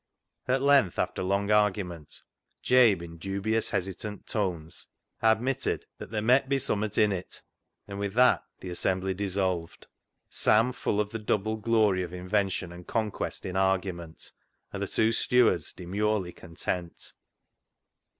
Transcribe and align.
At 0.47 0.63
length, 0.63 0.97
after 0.97 1.21
long 1.21 1.51
argument, 1.51 2.23
Jabe, 2.63 3.03
in 3.05 3.17
dubious, 3.19 3.69
hesitant 3.69 4.25
tones, 4.25 4.87
admitted 5.21 5.85
that" 5.99 6.09
Ther' 6.11 6.23
met 6.23 6.49
be 6.49 6.57
summat 6.57 6.97
in 6.97 7.11
it," 7.11 7.43
and 7.87 7.99
with 7.99 8.15
that 8.15 8.41
the 8.61 8.71
assembly 8.71 9.13
dissolved, 9.13 9.85
Sam 10.27 10.71
full 10.73 10.99
of 10.99 11.11
the 11.11 11.19
double 11.19 11.55
glory 11.55 12.01
of 12.01 12.13
invention 12.13 12.71
and 12.71 12.87
conquest 12.87 13.45
in 13.45 13.55
argument, 13.55 14.31
and 14.73 14.81
the 14.81 14.87
two 14.87 15.11
stewards 15.11 15.71
demurely 15.71 16.31
content. 16.33 17.13